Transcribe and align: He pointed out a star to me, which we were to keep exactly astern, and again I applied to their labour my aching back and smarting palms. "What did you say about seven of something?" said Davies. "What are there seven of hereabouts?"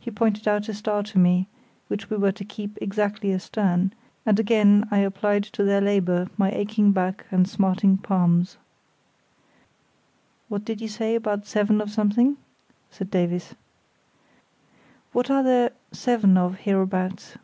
He 0.00 0.10
pointed 0.10 0.48
out 0.48 0.66
a 0.70 0.72
star 0.72 1.02
to 1.02 1.18
me, 1.18 1.46
which 1.88 2.08
we 2.08 2.16
were 2.16 2.32
to 2.32 2.42
keep 2.42 2.78
exactly 2.80 3.34
astern, 3.34 3.92
and 4.24 4.40
again 4.40 4.88
I 4.90 5.00
applied 5.00 5.44
to 5.44 5.62
their 5.62 5.82
labour 5.82 6.30
my 6.38 6.50
aching 6.50 6.92
back 6.92 7.26
and 7.30 7.46
smarting 7.46 7.98
palms. 7.98 8.56
"What 10.48 10.64
did 10.64 10.80
you 10.80 10.88
say 10.88 11.14
about 11.14 11.44
seven 11.46 11.82
of 11.82 11.90
something?" 11.90 12.38
said 12.90 13.10
Davies. 13.10 13.54
"What 15.12 15.30
are 15.30 15.42
there 15.42 15.72
seven 15.92 16.38
of 16.38 16.54
hereabouts?" 16.60 17.36